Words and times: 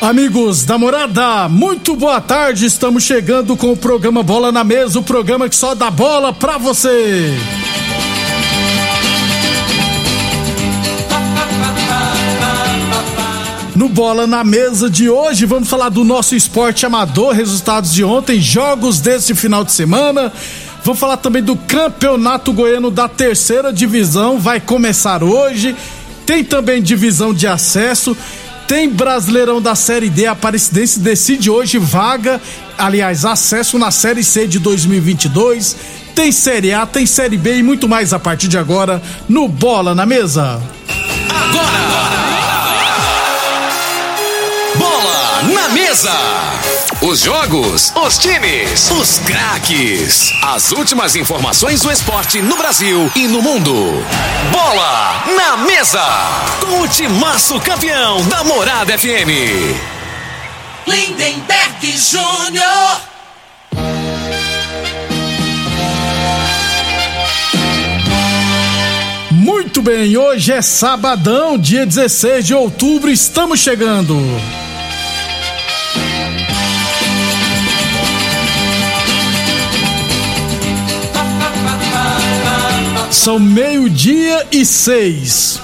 Amigos 0.00 0.64
da 0.64 0.78
morada, 0.78 1.46
muito 1.46 1.94
boa 1.94 2.22
tarde. 2.22 2.64
Estamos 2.64 3.04
chegando 3.04 3.54
com 3.54 3.70
o 3.70 3.76
programa 3.76 4.22
Bola 4.22 4.50
na 4.50 4.64
Mesa 4.64 4.98
o 4.98 5.02
programa 5.02 5.46
que 5.46 5.54
só 5.54 5.74
dá 5.74 5.90
bola 5.90 6.32
pra 6.32 6.56
você. 6.56 7.34
No 13.76 13.90
Bola 13.90 14.26
na 14.26 14.42
Mesa 14.42 14.88
de 14.88 15.10
hoje, 15.10 15.44
vamos 15.44 15.68
falar 15.68 15.90
do 15.90 16.02
nosso 16.02 16.34
esporte 16.34 16.86
amador, 16.86 17.34
resultados 17.34 17.92
de 17.92 18.02
ontem, 18.02 18.40
jogos 18.40 19.00
desse 19.00 19.34
final 19.34 19.64
de 19.64 19.72
semana. 19.72 20.32
Vamos 20.82 20.98
falar 20.98 21.18
também 21.18 21.42
do 21.42 21.56
Campeonato 21.56 22.54
Goiano 22.54 22.90
da 22.90 23.06
Terceira 23.06 23.70
Divisão, 23.70 24.38
vai 24.38 24.60
começar 24.60 25.22
hoje. 25.22 25.76
Tem 26.24 26.42
também 26.42 26.82
divisão 26.82 27.34
de 27.34 27.46
acesso. 27.46 28.16
Tem 28.70 28.88
Brasileirão 28.88 29.60
da 29.60 29.74
Série 29.74 30.08
D, 30.08 30.26
a 30.26 30.30
Aparecidense 30.30 31.00
decide 31.00 31.50
hoje 31.50 31.76
vaga, 31.76 32.40
aliás, 32.78 33.24
acesso 33.24 33.80
na 33.80 33.90
Série 33.90 34.22
C 34.22 34.46
de 34.46 34.60
2022. 34.60 35.76
Tem 36.14 36.30
Série 36.30 36.72
A, 36.72 36.86
tem 36.86 37.04
Série 37.04 37.36
B 37.36 37.56
e 37.56 37.62
muito 37.64 37.88
mais 37.88 38.12
a 38.12 38.20
partir 38.20 38.46
de 38.46 38.56
agora 38.56 39.02
no 39.28 39.48
Bola 39.48 39.92
na 39.92 40.06
Mesa. 40.06 40.62
Agora! 41.28 41.90
Bola 41.90 42.29
Mesa! 45.90 46.16
Os 47.02 47.18
jogos, 47.18 47.92
os 47.96 48.16
times, 48.16 48.92
os 48.92 49.18
craques. 49.18 50.32
As 50.40 50.70
últimas 50.70 51.16
informações 51.16 51.80
do 51.82 51.90
esporte 51.90 52.40
no 52.40 52.56
Brasil 52.56 53.10
e 53.16 53.26
no 53.26 53.42
mundo. 53.42 53.74
Bola 54.52 55.24
na 55.36 55.56
Mesa! 55.56 56.06
Com 56.60 56.82
o 56.82 56.86
timaço 56.86 57.58
campeão 57.58 58.24
da 58.28 58.44
Morada 58.44 58.96
FM. 58.96 59.30
Lindenberg 60.86 61.98
Júnior. 61.98 63.00
Muito 69.32 69.82
bem, 69.82 70.16
hoje 70.16 70.52
é 70.52 70.62
sabadão, 70.62 71.58
dia 71.58 71.84
16 71.84 72.46
de 72.46 72.54
outubro, 72.54 73.10
estamos 73.10 73.58
chegando. 73.58 74.14
São 83.20 83.38
meio-dia 83.38 84.46
e 84.50 84.64
seis. 84.64 85.60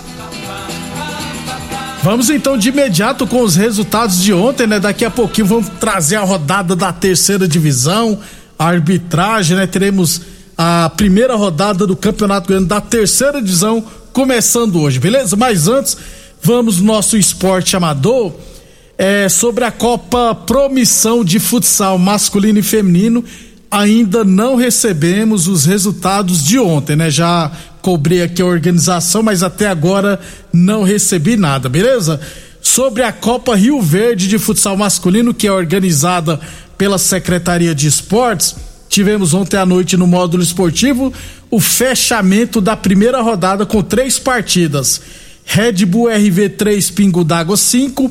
Vamos 2.02 2.28
então 2.28 2.58
de 2.58 2.68
imediato 2.68 3.26
com 3.26 3.40
os 3.40 3.56
resultados 3.56 4.22
de 4.22 4.30
ontem, 4.30 4.66
né? 4.66 4.78
Daqui 4.78 5.06
a 5.06 5.10
pouquinho 5.10 5.46
vamos 5.46 5.70
trazer 5.80 6.16
a 6.16 6.22
rodada 6.22 6.76
da 6.76 6.92
terceira 6.92 7.48
divisão, 7.48 8.20
a 8.58 8.66
arbitragem, 8.66 9.56
né? 9.56 9.66
Teremos 9.66 10.20
a 10.54 10.90
primeira 10.98 11.34
rodada 11.34 11.86
do 11.86 11.96
Campeonato 11.96 12.46
Goiano 12.46 12.66
da 12.66 12.78
terceira 12.78 13.40
divisão 13.40 13.82
começando 14.12 14.78
hoje, 14.78 15.00
beleza? 15.00 15.34
Mas 15.34 15.66
antes, 15.66 15.96
vamos 16.42 16.78
no 16.78 16.84
nosso 16.84 17.16
esporte 17.16 17.74
amador. 17.74 18.34
É, 18.98 19.30
sobre 19.30 19.64
a 19.64 19.70
Copa 19.70 20.34
Promissão 20.34 21.24
de 21.24 21.38
Futsal 21.38 21.96
masculino 21.96 22.58
e 22.58 22.62
feminino, 22.62 23.24
ainda 23.70 24.24
não 24.24 24.56
recebemos 24.56 25.48
os 25.48 25.64
resultados 25.64 26.42
de 26.42 26.58
ontem, 26.58 26.96
né? 26.96 27.10
Já 27.10 27.50
cobrei 27.82 28.22
aqui 28.22 28.42
a 28.42 28.46
organização, 28.46 29.22
mas 29.22 29.42
até 29.42 29.68
agora 29.68 30.20
não 30.52 30.82
recebi 30.82 31.36
nada, 31.36 31.68
beleza? 31.68 32.20
Sobre 32.60 33.02
a 33.02 33.12
Copa 33.12 33.54
Rio 33.54 33.80
Verde 33.80 34.28
de 34.28 34.38
Futsal 34.38 34.76
Masculino, 34.76 35.32
que 35.32 35.46
é 35.46 35.52
organizada 35.52 36.40
pela 36.76 36.98
Secretaria 36.98 37.74
de 37.74 37.86
Esportes, 37.86 38.56
tivemos 38.88 39.34
ontem 39.34 39.56
à 39.56 39.64
noite 39.64 39.96
no 39.96 40.06
módulo 40.06 40.42
esportivo 40.42 41.12
o 41.50 41.60
fechamento 41.60 42.60
da 42.60 42.76
primeira 42.76 43.20
rodada 43.20 43.64
com 43.64 43.82
três 43.82 44.18
partidas. 44.18 45.00
Red 45.44 45.84
Bull 45.86 46.08
RV 46.08 46.48
3, 46.50 46.90
Pingo 46.90 47.22
d'Água 47.22 47.56
5, 47.56 48.10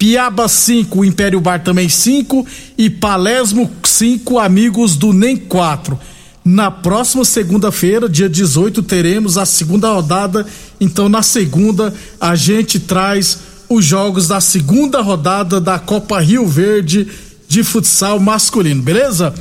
Piaba 0.00 0.48
5, 0.48 1.04
Império 1.04 1.42
Bar 1.42 1.62
também 1.62 1.86
5 1.86 2.46
e 2.78 2.88
Palesmo 2.88 3.70
5, 3.84 4.38
Amigos 4.38 4.96
do 4.96 5.12
NEM 5.12 5.36
4. 5.36 6.00
Na 6.42 6.70
próxima 6.70 7.22
segunda-feira, 7.22 8.08
dia 8.08 8.26
18, 8.26 8.82
teremos 8.82 9.36
a 9.36 9.44
segunda 9.44 9.92
rodada. 9.92 10.46
Então, 10.80 11.06
na 11.06 11.22
segunda, 11.22 11.92
a 12.18 12.34
gente 12.34 12.80
traz 12.80 13.40
os 13.68 13.84
jogos 13.84 14.26
da 14.26 14.40
segunda 14.40 15.02
rodada 15.02 15.60
da 15.60 15.78
Copa 15.78 16.18
Rio 16.18 16.46
Verde 16.46 17.06
de 17.46 17.62
futsal 17.62 18.18
masculino, 18.18 18.80
beleza? 18.80 19.34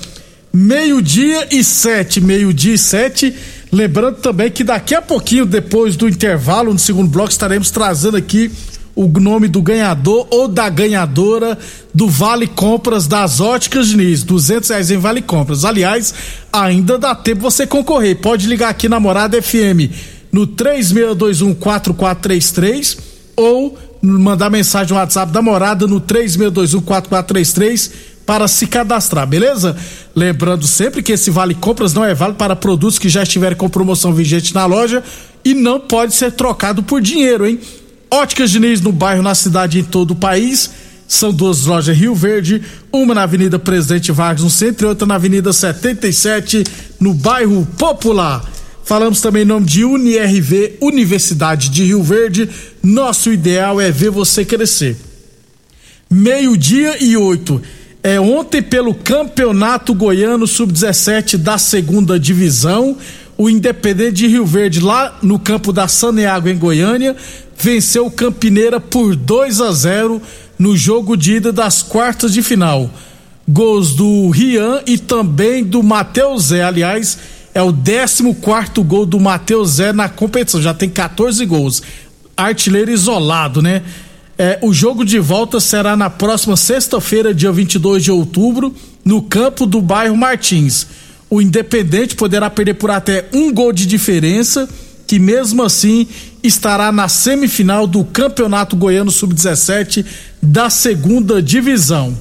Meio-dia 0.52 1.48
e 1.56 1.64
sete, 1.64 2.20
meio-dia 2.20 2.74
e 2.74 2.78
sete. 2.78 3.34
Lembrando 3.72 4.18
também 4.18 4.52
que 4.52 4.66
daqui 4.66 4.94
a 4.94 5.02
pouquinho, 5.02 5.46
depois 5.46 5.96
do 5.96 6.10
intervalo, 6.10 6.74
no 6.74 6.80
segundo 6.80 7.10
bloco, 7.10 7.32
estaremos 7.32 7.72
trazendo 7.72 8.18
aqui 8.18 8.52
o 9.02 9.08
nome 9.08 9.48
do 9.48 9.62
ganhador 9.62 10.28
ou 10.30 10.46
da 10.46 10.68
ganhadora 10.68 11.58
do 11.94 12.10
Vale 12.10 12.48
Compras 12.48 13.08
das 13.08 13.40
Óticas 13.40 13.88
Diniz, 13.88 14.24
duzentos 14.24 14.70
reais 14.70 14.92
em 14.92 14.98
Vale 14.98 15.22
Compras. 15.22 15.64
Aliás, 15.64 16.14
ainda 16.52 16.98
dá 16.98 17.16
tempo 17.16 17.40
você 17.40 17.66
concorrer. 17.66 18.18
Pode 18.18 18.46
ligar 18.46 18.68
aqui 18.68 18.90
na 18.90 19.00
Morada 19.00 19.42
FM 19.42 19.88
no 20.30 20.46
36214433 20.48 22.98
ou 23.38 23.78
mandar 24.02 24.50
mensagem 24.50 24.92
no 24.92 25.00
WhatsApp 25.00 25.32
da 25.32 25.42
Morada 25.42 25.88
no 25.88 26.02
36214433 26.02 27.92
para 28.26 28.50
se 28.50 28.68
cadastrar, 28.68 29.26
beleza? 29.26 29.78
Lembrando 30.14 30.68
sempre 30.68 31.02
que 31.02 31.14
esse 31.14 31.32
Vale 31.32 31.56
Compras 31.56 31.94
não 31.94 32.04
é 32.04 32.14
válido 32.14 32.38
para 32.38 32.54
produtos 32.54 33.00
que 33.00 33.08
já 33.08 33.24
estiverem 33.24 33.58
com 33.58 33.70
promoção 33.70 34.14
vigente 34.14 34.54
na 34.54 34.66
loja 34.66 35.02
e 35.46 35.54
não 35.54 35.80
pode 35.80 36.14
ser 36.14 36.34
trocado 36.34 36.84
por 36.84 37.00
dinheiro, 37.00 37.48
hein? 37.48 37.62
Óticas 38.12 38.50
Diniz 38.50 38.82
no 38.82 38.92
bairro, 38.92 39.22
na 39.22 39.36
cidade 39.36 39.80
em 39.80 39.84
todo 39.84 40.12
o 40.12 40.16
país. 40.16 40.72
São 41.08 41.34
duas 41.34 41.66
lojas 41.66 41.98
Rio 41.98 42.14
Verde, 42.14 42.62
uma 42.92 43.16
na 43.16 43.24
Avenida 43.24 43.58
Presidente 43.58 44.12
Vargas, 44.12 44.44
no 44.44 44.50
centro, 44.50 44.86
e 44.86 44.90
outra 44.90 45.08
na 45.08 45.16
Avenida 45.16 45.52
77, 45.52 46.64
no 47.00 47.14
bairro 47.14 47.68
Popular. 47.78 48.44
Falamos 48.84 49.22
também 49.22 49.44
em 49.44 49.46
nome 49.46 49.66
de 49.66 49.84
UniRV, 49.84 50.78
Universidade 50.82 51.70
de 51.70 51.84
Rio 51.84 52.02
Verde. 52.02 52.50
Nosso 52.82 53.32
ideal 53.32 53.80
é 53.80 53.92
ver 53.92 54.10
você 54.10 54.44
crescer. 54.44 54.98
Meio-dia 56.10 57.04
e 57.04 57.16
oito. 57.16 57.62
É 58.02 58.20
ontem 58.20 58.62
pelo 58.62 58.96
Campeonato 58.96 59.94
Goiano 59.94 60.48
Sub-17 60.48 61.38
da 61.38 61.58
segunda 61.60 62.20
divisão. 62.20 62.98
O 63.38 63.50
Independente 63.50 64.14
de 64.14 64.28
Rio 64.28 64.46
Verde, 64.46 64.80
lá 64.80 65.18
no 65.22 65.38
campo 65.38 65.72
da 65.72 65.88
Saneago, 65.88 66.50
em 66.50 66.58
Goiânia, 66.58 67.16
venceu 67.60 68.06
o 68.06 68.12
Campineira 68.12 68.80
por 68.80 69.16
2 69.16 69.62
a 69.62 69.72
0 69.72 70.22
no 70.58 70.76
jogo 70.76 71.16
de 71.16 71.36
ida 71.36 71.52
das 71.52 71.84
quartas 71.84 72.34
de 72.34 72.42
final. 72.42 72.90
Gols 73.48 73.94
do 73.96 74.30
Rian 74.30 74.82
e 74.86 74.98
também 74.98 75.64
do 75.64 75.84
Matheus 75.84 76.46
Zé. 76.46 76.64
Aliás, 76.64 77.18
é 77.54 77.62
o 77.62 77.72
14 77.72 78.34
quarto 78.36 78.84
gol 78.84 79.06
do 79.06 79.20
Matheus 79.20 79.72
Zé 79.72 79.92
na 79.92 80.08
competição. 80.08 80.62
Já 80.62 80.74
tem 80.74 80.90
14 80.90 81.46
gols. 81.46 81.82
Artilheiro 82.38 82.92
isolado, 82.92 83.62
né? 83.62 83.84
É, 84.38 84.58
o 84.62 84.72
jogo 84.72 85.04
de 85.04 85.20
volta 85.20 85.60
será 85.60 85.98
na 85.98 86.10
próxima 86.10 86.56
sexta-feira, 86.56 87.34
dia 87.34 87.52
22 87.52 88.04
de 88.04 88.12
outubro, 88.12 88.74
no 89.04 89.22
campo 89.22 89.66
do 89.66 89.82
bairro 89.82 90.16
Martins. 90.16 90.88
O 91.30 91.42
Independente 91.42 92.16
poderá 92.16 92.50
perder 92.50 92.76
por 92.76 92.90
até 92.90 93.28
um 93.34 93.52
gol 93.52 93.74
de 93.74 93.86
diferença, 93.86 94.70
que 95.06 95.20
mesmo 95.20 95.62
assim 95.62 96.08
estará 96.44 96.92
na 96.92 97.08
semifinal 97.08 97.86
do 97.86 98.04
Campeonato 98.04 98.76
Goiano 98.76 99.12
Sub-17 99.12 100.06
da 100.42 100.70
segunda 100.70 101.42
divisão. 101.42 102.18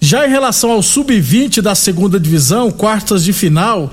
Já 0.00 0.26
em 0.26 0.30
relação 0.30 0.70
ao 0.70 0.82
Sub-20 0.82 1.60
da 1.60 1.74
segunda 1.74 2.18
divisão, 2.18 2.70
quartas 2.70 3.22
de 3.22 3.32
final, 3.32 3.92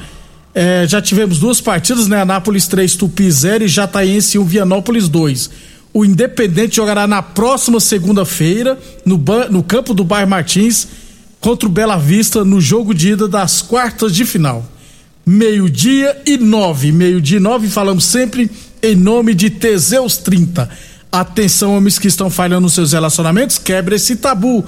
eh, 0.55 0.85
já 0.87 1.01
tivemos 1.01 1.39
duas 1.39 1.61
partidas, 1.61 2.07
né? 2.07 2.21
Anápolis 2.21 2.67
3, 2.67 2.95
Tupi 2.95 3.29
0 3.29 3.65
e 3.65 3.67
Jataiense 3.67 4.39
1, 4.39 4.43
Vianópolis 4.43 5.07
2. 5.07 5.49
O 5.93 6.05
Independente 6.05 6.77
jogará 6.77 7.07
na 7.07 7.21
próxima 7.21 7.79
segunda-feira, 7.79 8.77
no, 9.05 9.23
no 9.49 9.63
campo 9.63 9.93
do 9.93 10.03
Bairro 10.03 10.29
Martins, 10.29 10.87
contra 11.39 11.67
o 11.67 11.71
Bela 11.71 11.97
Vista, 11.97 12.43
no 12.43 12.59
jogo 12.59 12.93
de 12.93 13.11
ida 13.11 13.27
das 13.27 13.61
quartas 13.61 14.13
de 14.13 14.25
final. 14.25 14.65
Meio-dia 15.25 16.21
e 16.25 16.37
nove. 16.37 16.91
Meio-dia 16.91 17.37
e 17.37 17.39
nove, 17.39 17.67
falamos 17.67 18.05
sempre 18.05 18.49
em 18.81 18.95
nome 18.95 19.33
de 19.33 19.49
Teseus 19.49 20.17
30. 20.17 20.69
Atenção, 21.11 21.75
homens 21.75 21.97
que 21.97 22.07
estão 22.07 22.29
falhando 22.29 22.61
nos 22.61 22.73
seus 22.73 22.91
relacionamentos, 22.91 23.57
quebre 23.57 23.95
esse 23.95 24.15
tabu. 24.15 24.63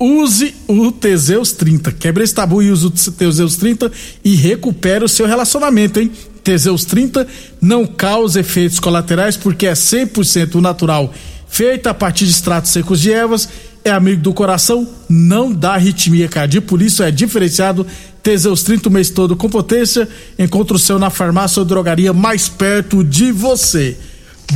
Use 0.00 0.54
o 0.66 0.90
Teseus 0.90 1.52
30. 1.52 1.92
Quebre 1.92 2.24
esse 2.24 2.34
tabu 2.34 2.62
e 2.62 2.70
use 2.70 2.86
o 2.86 2.90
Teseus 2.90 3.56
30 3.56 3.92
e 4.24 4.34
recupere 4.34 5.04
o 5.04 5.08
seu 5.08 5.26
relacionamento, 5.26 6.00
hein? 6.00 6.10
Teseus 6.42 6.84
30 6.84 7.26
não 7.60 7.86
causa 7.86 8.40
efeitos 8.40 8.80
colaterais 8.80 9.36
porque 9.36 9.66
é 9.66 9.72
100% 9.72 10.56
natural, 10.56 11.14
feita 11.48 11.90
a 11.90 11.94
partir 11.94 12.24
de 12.24 12.32
extratos 12.32 12.72
secos 12.72 13.00
de 13.00 13.12
ervas, 13.12 13.48
é 13.84 13.90
amigo 13.90 14.22
do 14.22 14.34
coração, 14.34 14.88
não 15.08 15.52
dá 15.52 15.74
arritmia 15.74 16.28
cardíaca, 16.28 16.66
por 16.66 16.82
isso 16.82 17.02
é 17.02 17.10
diferenciado. 17.10 17.86
Teseus 18.22 18.62
30 18.62 18.88
o 18.88 18.92
mês 18.92 19.10
todo 19.10 19.36
com 19.36 19.48
potência. 19.48 20.08
Encontre 20.38 20.76
o 20.76 20.78
seu 20.78 20.98
na 20.98 21.10
farmácia 21.10 21.60
ou 21.60 21.66
drogaria 21.66 22.12
mais 22.12 22.48
perto 22.48 23.02
de 23.02 23.32
você. 23.32 23.96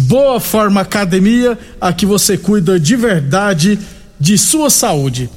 Boa 0.02 0.38
Forma 0.38 0.82
Academia, 0.82 1.58
aqui 1.80 2.04
você 2.04 2.36
cuida 2.36 2.78
de 2.78 2.96
verdade 2.96 3.78
de 4.20 4.36
sua 4.36 4.68
saúde. 4.68 5.30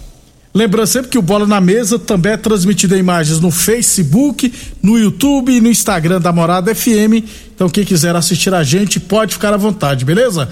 Lembrando 0.53 0.87
sempre 0.87 1.11
que 1.11 1.17
o 1.17 1.21
Bola 1.21 1.45
na 1.45 1.61
Mesa 1.61 1.99
também 1.99 2.33
é 2.33 2.37
transmitido 2.37 2.95
em 2.95 2.99
imagens 2.99 3.39
no 3.39 3.51
Facebook, 3.51 4.51
no 4.81 4.97
YouTube 4.97 5.55
e 5.55 5.61
no 5.61 5.69
Instagram 5.69 6.19
da 6.19 6.33
Morada 6.33 6.73
FM. 6.73 7.23
Então, 7.55 7.69
quem 7.69 7.85
quiser 7.85 8.15
assistir 8.15 8.53
a 8.53 8.63
gente, 8.63 8.99
pode 8.99 9.35
ficar 9.35 9.53
à 9.53 9.57
vontade, 9.57 10.03
beleza? 10.03 10.49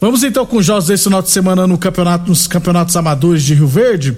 Vamos 0.00 0.24
então 0.24 0.44
com 0.44 0.56
os 0.56 0.66
jogos 0.66 0.86
desse 0.86 1.04
final 1.04 1.22
de 1.22 1.30
semana 1.30 1.66
no 1.66 1.78
campeonato, 1.78 2.28
nos 2.28 2.46
campeonatos 2.46 2.96
amadores 2.96 3.42
de 3.42 3.54
Rio 3.54 3.68
Verde. 3.68 4.16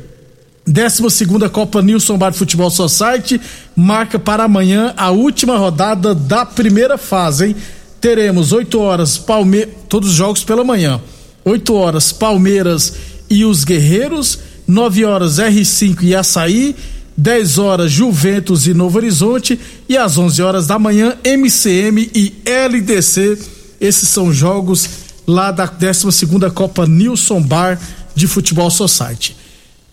12 0.66 1.10
segunda 1.10 1.48
Copa 1.48 1.82
Nilson 1.82 2.16
Bar 2.16 2.32
Futebol 2.32 2.70
Society 2.70 3.40
marca 3.76 4.18
para 4.18 4.44
amanhã 4.44 4.94
a 4.96 5.10
última 5.10 5.58
rodada 5.58 6.14
da 6.14 6.46
primeira 6.46 6.96
fase, 6.96 7.48
hein? 7.48 7.56
Teremos 8.00 8.52
8 8.52 8.78
horas 8.80 9.18
Palme... 9.18 9.66
todos 9.88 10.10
os 10.10 10.14
jogos 10.14 10.42
pela 10.42 10.64
manhã. 10.64 11.00
8 11.44 11.74
horas 11.74 12.12
Palmeiras 12.12 12.94
e 13.28 13.44
os 13.44 13.64
Guerreiros 13.64 14.38
9 14.66 15.04
horas 15.04 15.38
R5 15.38 16.02
e 16.02 16.14
Açaí, 16.14 16.74
10 17.16 17.58
horas 17.58 17.92
Juventus 17.92 18.66
e 18.66 18.74
Novo 18.74 18.98
Horizonte 18.98 19.60
e 19.88 19.96
às 19.96 20.16
11 20.16 20.42
horas 20.42 20.66
da 20.66 20.78
manhã 20.78 21.16
MCM 21.24 22.10
e 22.14 22.34
LDC. 22.46 23.38
Esses 23.80 24.08
são 24.08 24.32
jogos 24.32 24.88
lá 25.26 25.50
da 25.50 25.66
12 25.66 26.10
segunda 26.12 26.50
Copa 26.50 26.86
Nilson 26.86 27.42
Bar 27.42 27.78
de 28.14 28.26
Futebol 28.26 28.70
Society. 28.70 29.36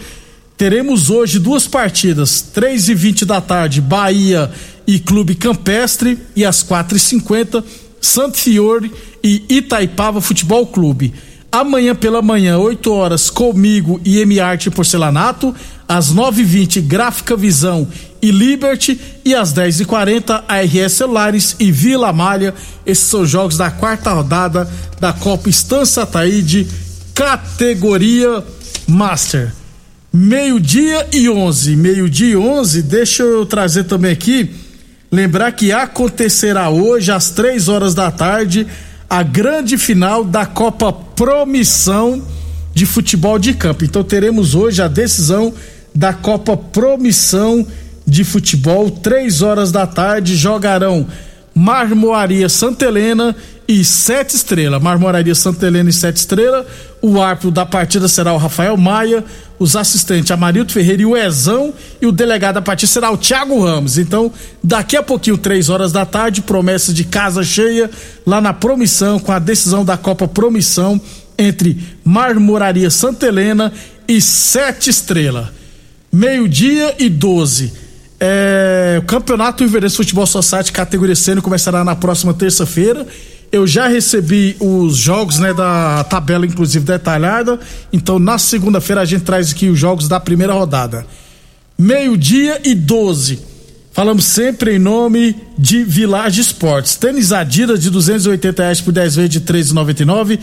Teremos 0.57 1.11
hoje 1.11 1.37
duas 1.37 1.67
partidas, 1.67 2.41
3 2.41 2.89
e 2.89 2.95
20 2.95 3.25
da 3.25 3.39
tarde, 3.39 3.79
Bahia 3.79 4.51
e 4.87 4.97
Clube 4.99 5.35
Campestre 5.35 6.17
e 6.35 6.43
às 6.43 6.63
quatro 6.63 6.97
e 6.97 6.99
cinquenta 6.99 7.63
Santo 8.01 8.37
Fiore 8.37 8.91
e 9.23 9.43
Itaipava 9.47 10.19
Futebol 10.19 10.65
Clube. 10.65 11.13
Amanhã 11.51 11.95
pela 11.95 12.21
manhã, 12.21 12.57
8 12.57 12.91
horas, 12.91 13.29
comigo 13.29 14.01
e 14.03 14.19
M 14.19 14.39
Arte 14.39 14.69
Porcelanato. 14.69 15.55
Às 15.87 16.13
9h20, 16.13 16.81
Gráfica 16.81 17.37
Visão 17.37 17.87
e 18.21 18.31
Liberty. 18.31 18.99
E 19.23 19.33
às 19.35 19.53
10h40, 19.53 20.43
ARS 20.47 20.93
Celulares 20.93 21.55
e 21.59 21.71
Vila 21.71 22.11
Malha. 22.13 22.53
Esses 22.85 23.05
são 23.05 23.21
os 23.21 23.29
jogos 23.29 23.57
da 23.57 23.71
quarta 23.71 24.11
rodada 24.11 24.69
da 24.99 25.13
Copa 25.13 25.49
Estância 25.49 26.05
Taíde, 26.05 26.67
categoria 27.13 28.43
Master. 28.87 29.53
Meio-dia 30.11 31.07
e 31.11 31.29
11. 31.29 31.75
Meio-dia 31.75 32.31
e 32.33 32.37
11, 32.37 32.81
deixa 32.83 33.23
eu 33.23 33.45
trazer 33.45 33.83
também 33.83 34.11
aqui 34.11 34.67
Lembrar 35.12 35.53
que 35.53 35.71
acontecerá 35.71 36.69
hoje, 36.69 37.12
às 37.12 37.29
três 37.29 37.69
horas 37.69 37.95
da 37.95 38.12
tarde, 38.12 38.67
a 39.09 39.24
grande 39.24 39.77
final 39.77 40.24
da 40.24 40.45
Copa 40.45 40.91
Promissão 40.91 42.21
de 42.74 42.86
Futebol 42.86 43.39
de 43.39 43.53
Campo. 43.53 43.86
Então 43.86 44.03
teremos 44.03 44.53
hoje 44.53 44.81
a 44.81 44.88
decisão 44.89 45.53
da 45.95 46.13
Copa 46.13 46.57
Promissão 46.57 47.65
de 48.07 48.23
Futebol, 48.23 48.89
três 48.89 49.41
horas 49.41 49.71
da 49.71 49.85
tarde, 49.85 50.35
jogarão 50.35 51.05
Marmoaria 51.53 52.47
Santa 52.47 52.85
Helena 52.85 53.35
e 53.67 53.83
Sete 53.83 54.35
Estrela. 54.35 54.79
Marmoraria 54.79 55.35
Santa 55.35 55.67
Helena 55.67 55.89
e 55.89 55.93
Sete 55.93 56.17
Estrela. 56.17 56.65
O 57.01 57.21
árbitro 57.21 57.51
da 57.51 57.65
partida 57.65 58.07
será 58.07 58.31
o 58.31 58.37
Rafael 58.37 58.77
Maia, 58.77 59.25
os 59.59 59.75
assistentes 59.75 60.31
Amarildo 60.31 60.71
Ferreira 60.71 61.01
e 61.01 61.05
o 61.05 61.17
Ezão, 61.17 61.73
e 62.01 62.05
o 62.05 62.11
delegado 62.11 62.55
da 62.55 62.61
partida 62.61 62.91
será 62.91 63.11
o 63.11 63.17
Thiago 63.17 63.61
Ramos. 63.61 63.97
Então, 63.97 64.31
daqui 64.63 64.95
a 64.95 65.03
pouquinho, 65.03 65.37
três 65.37 65.67
horas 65.67 65.91
da 65.91 66.05
tarde, 66.05 66.41
promessa 66.41 66.93
de 66.93 67.03
casa 67.03 67.43
cheia 67.43 67.89
lá 68.25 68.39
na 68.39 68.53
Promissão, 68.53 69.19
com 69.19 69.31
a 69.31 69.39
decisão 69.39 69.83
da 69.83 69.97
Copa 69.97 70.27
Promissão 70.27 71.01
entre 71.37 71.77
Marmoraria 72.05 72.89
Santa 72.89 73.27
Helena 73.27 73.73
e 74.07 74.21
Sete 74.21 74.89
Estrela. 74.89 75.51
Meio-dia 76.11 76.95
e 76.99 77.09
doze. 77.09 77.87
É, 78.19 78.97
o 79.00 79.05
Campeonato 79.05 79.63
Iverense 79.63 79.95
Futebol 79.95 80.25
Society 80.25 80.71
categoria 80.71 81.15
C 81.15 81.36
começará 81.41 81.83
na 81.83 81.95
próxima 81.95 82.33
terça-feira. 82.33 83.05
Eu 83.51 83.65
já 83.65 83.88
recebi 83.88 84.57
os 84.59 84.97
jogos, 84.97 85.39
né, 85.39 85.53
da 85.53 86.03
tabela 86.03 86.45
inclusive 86.45 86.83
detalhada. 86.83 87.59
Então 87.93 88.19
na 88.19 88.38
segunda-feira 88.38 89.01
a 89.01 89.05
gente 89.05 89.24
traz 89.24 89.51
aqui 89.51 89.69
os 89.69 89.79
jogos 89.79 90.07
da 90.07 90.19
primeira 90.19 90.53
rodada. 90.53 91.05
Meio-dia 91.77 92.59
e 92.65 92.74
12. 92.74 93.39
Falamos 93.93 94.25
sempre 94.25 94.75
em 94.75 94.79
nome 94.79 95.36
de 95.57 95.83
Village 95.83 96.41
Esportes. 96.41 96.95
Tênis 96.95 97.31
Adidas 97.31 97.81
de 97.81 97.89
280 97.89 98.62
reais 98.62 98.81
por 98.81 98.91
10 98.91 99.15
vezes 99.15 99.31
de 99.31 99.41
13,99. 99.41 100.39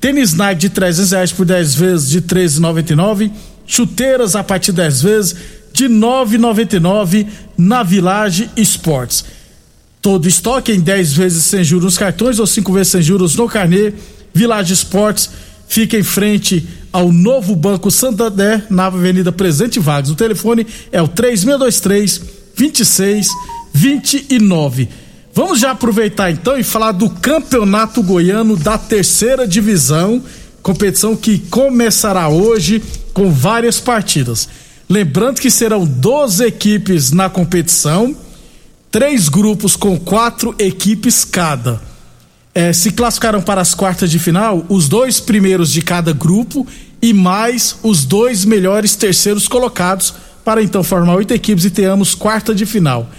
Tênis 0.00 0.34
Nike 0.34 0.62
de 0.62 0.70
300 0.70 1.10
reais 1.12 1.32
por 1.32 1.46
10 1.46 1.74
vezes 1.74 2.08
de 2.08 2.22
13,99. 2.22 3.30
Chuteiras 3.66 4.34
a 4.36 4.42
partir 4.42 4.72
de 4.72 4.78
10 4.78 5.02
vezes 5.02 5.36
de 5.76 5.88
9,99 5.90 7.26
na 7.58 7.82
Village 7.82 8.48
Esportes. 8.56 9.26
Todo 10.00 10.26
estoque 10.26 10.72
em 10.72 10.80
10 10.80 11.12
vezes 11.12 11.44
sem 11.44 11.62
juros 11.62 11.84
nos 11.84 11.98
cartões 11.98 12.38
ou 12.38 12.46
5 12.46 12.72
vezes 12.72 12.92
sem 12.92 13.02
juros 13.02 13.36
no 13.36 13.46
carnê. 13.46 13.92
Village 14.32 14.72
Esportes 14.72 15.28
fica 15.68 15.98
em 15.98 16.02
frente 16.02 16.66
ao 16.90 17.12
novo 17.12 17.54
Banco 17.54 17.90
Santander, 17.90 18.64
na 18.70 18.86
Avenida 18.86 19.30
Presidente 19.30 19.78
Vargas. 19.78 20.10
O 20.10 20.14
telefone 20.14 20.66
é 20.90 21.02
o 21.02 21.08
3623 21.08 22.22
2629. 22.56 24.88
Vamos 25.34 25.60
já 25.60 25.72
aproveitar 25.72 26.30
então 26.30 26.58
e 26.58 26.62
falar 26.62 26.92
do 26.92 27.10
Campeonato 27.10 28.02
Goiano 28.02 28.56
da 28.56 28.78
Terceira 28.78 29.46
Divisão, 29.46 30.22
competição 30.62 31.14
que 31.14 31.38
começará 31.38 32.30
hoje 32.30 32.82
com 33.12 33.30
várias 33.30 33.78
partidas. 33.78 34.48
Lembrando 34.88 35.40
que 35.40 35.50
serão 35.50 35.84
12 35.84 36.44
equipes 36.44 37.10
na 37.10 37.28
competição 37.28 38.16
três 38.90 39.28
grupos 39.28 39.76
com 39.76 39.98
quatro 39.98 40.54
equipes 40.58 41.24
cada. 41.24 41.80
É, 42.54 42.72
se 42.72 42.92
classificaram 42.92 43.42
para 43.42 43.60
as 43.60 43.74
quartas 43.74 44.10
de 44.10 44.18
final 44.18 44.64
os 44.70 44.88
dois 44.88 45.20
primeiros 45.20 45.70
de 45.70 45.82
cada 45.82 46.14
grupo 46.14 46.66
e 47.02 47.12
mais 47.12 47.76
os 47.82 48.06
dois 48.06 48.46
melhores 48.46 48.96
terceiros 48.96 49.46
colocados 49.46 50.14
para 50.42 50.62
então 50.62 50.82
formar 50.82 51.16
oito 51.16 51.34
equipes 51.34 51.66
e 51.66 51.70
tenhamos 51.70 52.14
quarta 52.14 52.54
de 52.54 52.64
final. 52.64 53.10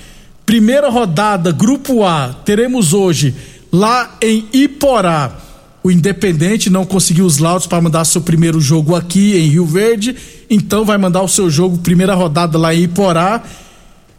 Primeira 0.46 0.90
rodada, 0.90 1.52
Grupo 1.52 2.04
A, 2.04 2.34
teremos 2.44 2.94
hoje 2.94 3.36
lá 3.72 4.18
em 4.22 4.48
Iporá. 4.52 5.47
O 5.88 5.92
Independente 5.92 6.70
não 6.70 6.86
conseguiu 6.86 7.26
os 7.26 7.38
laudos 7.38 7.66
para 7.66 7.80
mandar 7.80 8.04
seu 8.04 8.20
primeiro 8.20 8.60
jogo 8.60 8.94
aqui 8.94 9.38
em 9.38 9.48
Rio 9.48 9.66
Verde, 9.66 10.18
então 10.50 10.84
vai 10.84 10.98
mandar 10.98 11.22
o 11.22 11.30
seu 11.30 11.50
jogo, 11.50 11.78
primeira 11.78 12.14
rodada 12.14 12.58
lá 12.58 12.76
em 12.76 12.84
Iporá. 12.84 13.42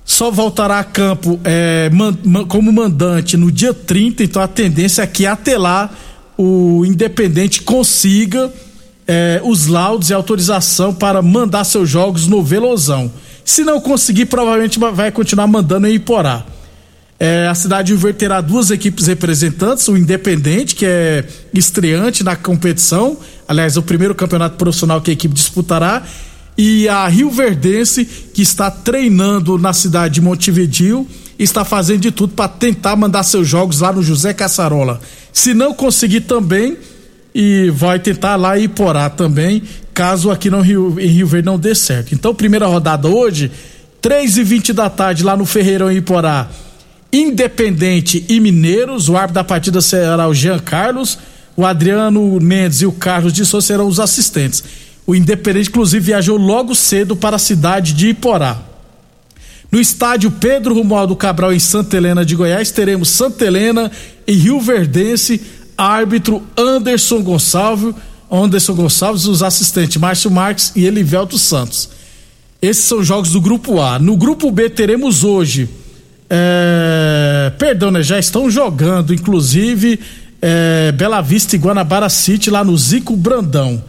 Só 0.02 0.30
voltará 0.30 0.78
a 0.78 0.84
campo 0.84 1.38
é, 1.44 1.90
man, 1.92 2.16
man, 2.24 2.46
como 2.46 2.72
mandante 2.72 3.36
no 3.36 3.52
dia 3.52 3.74
30, 3.74 4.24
então 4.24 4.40
a 4.40 4.48
tendência 4.48 5.02
é 5.02 5.06
que 5.06 5.26
até 5.26 5.58
lá 5.58 5.90
o 6.38 6.86
Independente 6.86 7.60
consiga 7.60 8.50
é, 9.06 9.42
os 9.44 9.66
laudos 9.66 10.08
e 10.08 10.14
autorização 10.14 10.94
para 10.94 11.20
mandar 11.20 11.64
seus 11.64 11.90
jogos 11.90 12.26
no 12.26 12.42
Velozão. 12.42 13.12
Se 13.44 13.62
não 13.62 13.78
conseguir, 13.78 14.24
provavelmente 14.24 14.78
vai 14.78 15.12
continuar 15.12 15.46
mandando 15.46 15.86
em 15.86 15.96
Iporá. 15.96 16.46
É, 17.20 17.48
a 17.48 17.54
cidade 17.54 17.86
de 17.88 17.92
Rio 17.94 18.00
Verde 18.00 18.18
terá 18.18 18.40
duas 18.40 18.70
equipes 18.70 19.08
representantes, 19.08 19.88
o 19.88 19.96
Independente, 19.96 20.76
que 20.76 20.86
é 20.86 21.24
estreante 21.52 22.22
na 22.22 22.36
competição, 22.36 23.16
aliás, 23.48 23.76
o 23.76 23.82
primeiro 23.82 24.14
campeonato 24.14 24.56
profissional 24.56 25.00
que 25.00 25.10
a 25.10 25.14
equipe 25.14 25.34
disputará, 25.34 26.04
e 26.56 26.88
a 26.88 27.06
Rio 27.08 27.30
Verdense, 27.30 28.04
que 28.04 28.42
está 28.42 28.70
treinando 28.70 29.58
na 29.58 29.72
cidade 29.72 30.14
de 30.14 30.20
Montevidil, 30.20 31.08
está 31.38 31.64
fazendo 31.64 32.00
de 32.00 32.10
tudo 32.10 32.34
para 32.34 32.48
tentar 32.48 32.94
mandar 32.96 33.22
seus 33.24 33.48
jogos 33.48 33.80
lá 33.80 33.92
no 33.92 34.02
José 34.02 34.32
Caçarola. 34.32 35.00
Se 35.32 35.54
não 35.54 35.72
conseguir 35.74 36.22
também, 36.22 36.76
e 37.34 37.70
vai 37.70 37.98
tentar 37.98 38.36
lá 38.36 38.58
em 38.58 38.64
Iporá 38.64 39.10
também, 39.10 39.62
caso 39.94 40.30
aqui 40.30 40.50
no 40.50 40.60
Rio, 40.60 40.98
em 40.98 41.08
Rio 41.08 41.26
Verde 41.26 41.46
não 41.46 41.58
dê 41.58 41.74
certo. 41.74 42.14
Então, 42.14 42.34
primeira 42.34 42.66
rodada 42.66 43.08
hoje, 43.08 43.50
três 44.00 44.36
e 44.36 44.42
vinte 44.42 44.72
da 44.72 44.88
tarde 44.88 45.22
lá 45.22 45.36
no 45.36 45.44
Ferreirão 45.44 45.90
em 45.90 45.96
Iporá, 45.98 46.48
Independente 47.12 48.24
e 48.28 48.38
Mineiros, 48.38 49.08
o 49.08 49.16
árbitro 49.16 49.34
da 49.34 49.44
partida 49.44 49.80
será 49.80 50.28
o 50.28 50.34
Jean 50.34 50.58
Carlos, 50.58 51.18
o 51.56 51.64
Adriano 51.64 52.38
Mendes 52.40 52.82
e 52.82 52.86
o 52.86 52.92
Carlos 52.92 53.32
de 53.32 53.44
Souza 53.44 53.66
serão 53.66 53.88
os 53.88 53.98
assistentes. 53.98 54.62
O 55.06 55.14
Independente, 55.14 55.70
inclusive, 55.70 56.04
viajou 56.04 56.36
logo 56.36 56.74
cedo 56.74 57.16
para 57.16 57.36
a 57.36 57.38
cidade 57.38 57.94
de 57.94 58.08
Iporá. 58.10 58.58
No 59.72 59.80
estádio 59.80 60.30
Pedro 60.30 60.74
Romualdo 60.74 61.16
Cabral, 61.16 61.52
em 61.52 61.58
Santa 61.58 61.96
Helena 61.96 62.24
de 62.24 62.34
Goiás, 62.34 62.70
teremos 62.70 63.08
Santa 63.08 63.44
Helena 63.44 63.90
e 64.26 64.32
Rio 64.32 64.60
Verdense, 64.60 65.40
árbitro 65.76 66.42
Anderson 66.56 67.22
Gonçalves, 67.22 67.94
Anderson 68.30 68.74
Gonçalves, 68.74 69.26
os 69.26 69.42
assistentes 69.42 69.96
Márcio 69.96 70.30
Marques 70.30 70.72
e 70.76 70.86
Elivelto 70.86 71.38
Santos. 71.38 71.88
Esses 72.60 72.84
são 72.84 73.02
jogos 73.02 73.32
do 73.32 73.40
grupo 73.40 73.80
A. 73.80 73.98
No 73.98 74.16
grupo 74.16 74.50
B 74.50 74.68
teremos 74.68 75.24
hoje. 75.24 75.68
É, 76.30 77.52
perdão, 77.58 77.90
né? 77.90 78.02
Já 78.02 78.18
estão 78.18 78.50
jogando, 78.50 79.14
inclusive, 79.14 79.98
é, 80.42 80.92
Bela 80.92 81.20
Vista 81.20 81.56
e 81.56 81.58
Guanabara 81.58 82.08
City 82.08 82.50
lá 82.50 82.62
no 82.62 82.76
Zico 82.76 83.16
Brandão. 83.16 83.82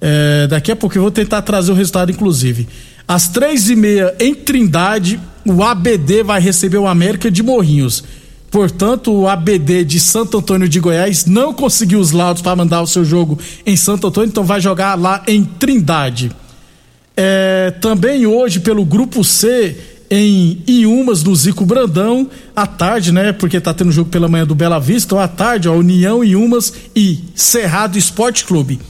É, 0.00 0.46
daqui 0.46 0.72
a 0.72 0.76
pouco 0.76 0.96
eu 0.96 1.02
vou 1.02 1.10
tentar 1.10 1.42
trazer 1.42 1.72
o 1.72 1.74
resultado, 1.74 2.10
inclusive. 2.10 2.68
Às 3.06 3.28
três 3.28 3.68
e 3.68 3.76
meia, 3.76 4.14
em 4.20 4.34
Trindade, 4.34 5.20
o 5.44 5.62
ABD 5.62 6.22
vai 6.22 6.40
receber 6.40 6.78
o 6.78 6.86
América 6.86 7.30
de 7.30 7.42
Morrinhos. 7.42 8.04
Portanto, 8.50 9.12
o 9.12 9.28
ABD 9.28 9.84
de 9.84 10.00
Santo 10.00 10.38
Antônio 10.38 10.68
de 10.68 10.80
Goiás 10.80 11.24
não 11.24 11.54
conseguiu 11.54 12.00
os 12.00 12.10
laudos 12.10 12.42
para 12.42 12.56
mandar 12.56 12.82
o 12.82 12.86
seu 12.86 13.04
jogo 13.04 13.38
em 13.64 13.76
Santo 13.76 14.08
Antônio, 14.08 14.28
então 14.28 14.44
vai 14.44 14.60
jogar 14.60 14.98
lá 14.98 15.22
em 15.26 15.44
Trindade. 15.44 16.32
É, 17.16 17.72
também 17.80 18.26
hoje, 18.26 18.60
pelo 18.60 18.84
grupo 18.84 19.22
C, 19.22 19.76
em 20.10 20.60
Iumas 20.66 21.22
do 21.22 21.34
Zico 21.36 21.64
Brandão, 21.64 22.28
à 22.54 22.66
tarde, 22.66 23.12
né? 23.12 23.32
Porque 23.32 23.60
tá 23.60 23.72
tendo 23.72 23.92
jogo 23.92 24.10
pela 24.10 24.26
manhã 24.26 24.44
do 24.44 24.56
Bela 24.56 24.80
Vista, 24.80 25.14
então 25.14 25.20
à 25.20 25.28
tarde, 25.28 25.68
ó, 25.68 25.74
União 25.74 26.24
Iumas 26.24 26.72
e 26.96 27.20
Cerrado 27.34 27.96
Esporte 27.96 28.44
Clube. 28.44 28.80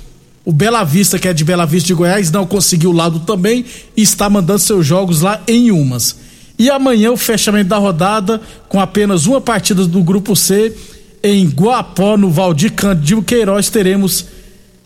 O 0.42 0.52
Bela 0.52 0.82
Vista, 0.82 1.18
que 1.18 1.28
é 1.28 1.34
de 1.34 1.44
Bela 1.44 1.66
Vista 1.66 1.88
de 1.88 1.94
Goiás, 1.94 2.30
não 2.30 2.46
conseguiu 2.46 2.90
o 2.90 2.94
lado 2.94 3.20
também 3.20 3.66
e 3.94 4.00
está 4.00 4.30
mandando 4.30 4.60
seus 4.60 4.86
jogos 4.86 5.20
lá 5.20 5.42
em 5.46 5.66
Iumas. 5.66 6.16
E 6.58 6.70
amanhã 6.70 7.12
o 7.12 7.16
fechamento 7.16 7.68
da 7.68 7.76
rodada 7.76 8.40
com 8.68 8.80
apenas 8.80 9.26
uma 9.26 9.40
partida 9.40 9.86
do 9.86 10.02
grupo 10.02 10.34
C 10.34 10.74
em 11.22 11.46
Guapó, 11.48 12.16
no 12.16 12.30
Valdir 12.30 12.72
Cândido 12.72 13.22
Queiroz, 13.22 13.68
teremos 13.68 14.24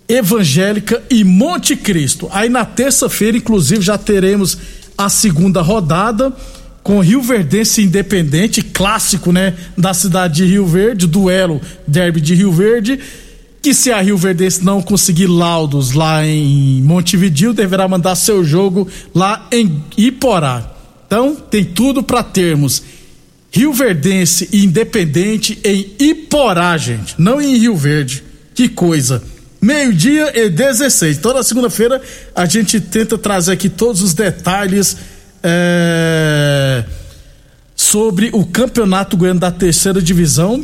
Evangélica 0.09 1.03
e 1.09 1.23
Monte 1.23 1.77
Cristo. 1.77 2.29
Aí 2.33 2.49
na 2.49 2.65
terça-feira, 2.65 3.37
inclusive, 3.37 3.81
já 3.81 3.97
teremos 3.97 4.59
a 4.97 5.09
segunda 5.09 5.61
rodada 5.61 6.33
com 6.83 7.01
Rio 7.01 7.23
Verdense 7.23 7.83
Independente, 7.83 8.61
clássico, 8.63 9.33
né, 9.33 9.55
da 9.77 9.95
cidade 9.95 10.45
de 10.45 10.53
Rio 10.53 10.67
Verde, 10.67 11.07
duelo 11.07 11.61
derby 11.87 12.21
de 12.21 12.35
Rio 12.35 12.53
Verde, 12.53 13.01
que 13.63 13.73
se 13.73 13.91
a 13.91 14.01
Rio 14.03 14.19
Verdense 14.19 14.63
não 14.63 14.83
conseguir 14.83 15.27
laudos 15.27 15.93
lá 15.93 16.27
em 16.27 16.83
Montevidil, 16.83 17.55
deverá 17.55 17.89
mandar 17.89 18.15
seu 18.15 18.45
jogo 18.45 18.87
lá 19.15 19.49
em 19.51 19.83
Iporá. 19.97 20.71
Então, 21.07 21.35
tem 21.35 21.65
tudo 21.65 22.03
para 22.03 22.23
termos 22.23 22.83
Rio 23.51 23.73
Verdense 23.73 24.51
Independente 24.53 25.59
em 25.65 25.93
Iporá, 25.99 26.77
gente, 26.77 27.15
não 27.17 27.41
em 27.41 27.57
Rio 27.57 27.75
Verde. 27.75 28.23
Que 28.55 28.69
coisa. 28.69 29.23
Meio-dia 29.65 30.31
e 30.39 30.51
16. 30.51 31.17
Toda 31.17 31.43
segunda-feira 31.43 31.99
a 32.35 32.45
gente 32.45 32.79
tenta 32.79 33.17
trazer 33.17 33.53
aqui 33.53 33.71
todos 33.71 34.03
os 34.03 34.13
detalhes 34.13 34.95
é, 35.43 36.85
sobre 37.75 38.29
o 38.35 38.45
Campeonato 38.45 39.17
Goiano 39.17 39.41
da 39.41 39.51
Terceira 39.51 40.03
Divisão. 40.03 40.63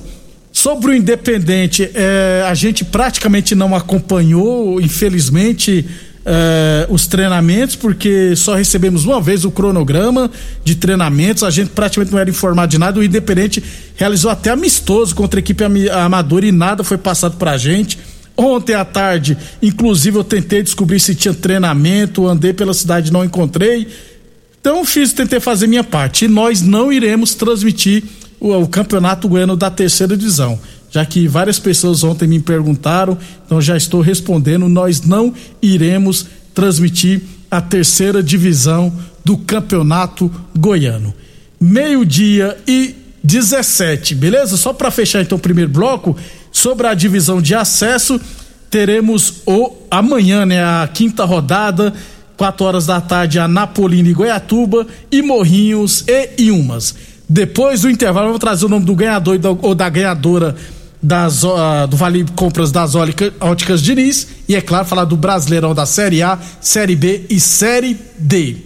Sobre 0.52 0.90
o 0.90 0.94
Independente, 0.94 1.90
é, 1.94 2.44
a 2.46 2.52
gente 2.52 2.84
praticamente 2.84 3.54
não 3.54 3.74
acompanhou, 3.74 4.78
infelizmente 4.78 5.86
Uh, 6.20 6.92
os 6.92 7.06
treinamentos, 7.06 7.74
porque 7.74 8.36
só 8.36 8.54
recebemos 8.54 9.06
uma 9.06 9.22
vez 9.22 9.46
o 9.46 9.50
cronograma 9.50 10.30
de 10.62 10.74
treinamentos, 10.74 11.42
a 11.42 11.48
gente 11.48 11.70
praticamente 11.70 12.12
não 12.12 12.18
era 12.18 12.28
informado 12.28 12.70
de 12.70 12.76
nada. 12.76 13.00
O 13.00 13.02
Independente 13.02 13.64
realizou 13.96 14.30
até 14.30 14.50
amistoso 14.50 15.14
contra 15.14 15.38
a 15.38 15.40
equipe 15.40 15.64
amadora 15.90 16.44
e 16.44 16.52
nada 16.52 16.84
foi 16.84 16.98
passado 16.98 17.38
pra 17.38 17.56
gente. 17.56 17.98
Ontem 18.36 18.74
à 18.74 18.84
tarde, 18.84 19.36
inclusive, 19.62 20.18
eu 20.18 20.24
tentei 20.24 20.62
descobrir 20.62 20.98
se 21.00 21.14
tinha 21.14 21.34
treinamento, 21.34 22.26
andei 22.26 22.52
pela 22.52 22.72
cidade 22.72 23.12
não 23.12 23.24
encontrei. 23.24 23.86
Então 24.60 24.84
fiz, 24.84 25.12
tentei 25.12 25.40
fazer 25.40 25.66
minha 25.66 25.84
parte. 25.84 26.24
E 26.24 26.28
nós 26.28 26.62
não 26.62 26.92
iremos 26.92 27.34
transmitir 27.34 28.04
o, 28.38 28.54
o 28.54 28.68
campeonato 28.68 29.28
goiano 29.28 29.56
da 29.56 29.70
terceira 29.70 30.16
divisão 30.16 30.58
já 30.90 31.06
que 31.06 31.28
várias 31.28 31.58
pessoas 31.58 32.02
ontem 32.02 32.26
me 32.26 32.40
perguntaram, 32.40 33.16
então 33.46 33.60
já 33.60 33.76
estou 33.76 34.00
respondendo, 34.00 34.68
nós 34.68 35.02
não 35.02 35.32
iremos 35.62 36.26
transmitir 36.52 37.22
a 37.50 37.60
terceira 37.60 38.22
divisão 38.22 38.92
do 39.24 39.38
Campeonato 39.38 40.30
Goiano. 40.58 41.14
Meio-dia 41.60 42.56
e 42.66 42.94
17, 43.22 44.14
beleza? 44.14 44.56
Só 44.56 44.72
para 44.72 44.90
fechar 44.90 45.22
então 45.22 45.38
o 45.38 45.40
primeiro 45.40 45.70
bloco, 45.70 46.16
sobre 46.52 46.86
a 46.86 46.94
divisão 46.94 47.40
de 47.40 47.54
acesso, 47.54 48.20
teremos 48.70 49.42
o 49.46 49.72
amanhã, 49.90 50.46
né, 50.46 50.62
a 50.62 50.88
quinta 50.92 51.24
rodada, 51.24 51.92
4 52.36 52.64
horas 52.64 52.86
da 52.86 53.00
tarde, 53.00 53.38
a 53.38 53.46
Napolina 53.46 54.08
e 54.08 54.14
Goiatuba, 54.14 54.86
e 55.10 55.20
Morrinhos 55.20 56.04
e 56.06 56.44
Iumas. 56.44 56.94
Depois 57.28 57.82
do 57.82 57.90
intervalo, 57.90 58.26
eu 58.26 58.30
vou 58.30 58.38
trazer 58.38 58.66
o 58.66 58.68
nome 58.68 58.84
do 58.84 58.94
ganhador 58.94 59.38
ou 59.62 59.74
da 59.74 59.88
ganhadora 59.88 60.56
das, 61.02 61.44
uh, 61.44 61.86
do 61.88 61.96
Vale 61.96 62.24
Compras 62.34 62.70
das 62.70 62.94
Óticas 62.94 63.82
Diniz 63.82 64.26
e, 64.48 64.56
é 64.56 64.60
claro, 64.60 64.84
falar 64.84 65.04
do 65.04 65.16
Brasileirão 65.16 65.74
da 65.74 65.86
Série 65.86 66.22
A, 66.22 66.38
Série 66.60 66.96
B 66.96 67.26
e 67.30 67.38
Série 67.40 67.96
D. 68.18 68.56